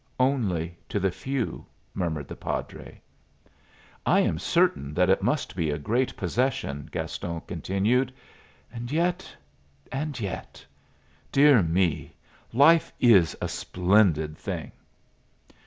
Only 0.19 0.75
to 0.89 0.99
the 0.99 1.11
few," 1.11 1.67
murmured 1.93 2.27
the 2.27 2.35
padre. 2.35 2.99
"I 4.03 4.19
am 4.21 4.39
certain 4.39 4.95
that 4.95 5.11
it 5.11 5.21
must 5.21 5.55
be 5.55 5.69
a 5.69 5.77
great 5.77 6.17
possession," 6.17 6.89
Gaston 6.91 7.39
continued; 7.41 8.11
"and 8.73 8.91
yet 8.91 9.31
and 9.91 10.19
yet 10.19 10.65
dear 11.31 11.61
me! 11.61 12.15
life 12.51 12.91
is 12.99 13.37
a 13.43 13.47
splendid 13.47 14.39
thing!" 14.39 14.71